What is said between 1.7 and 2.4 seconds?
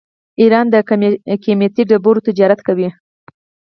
ډبرو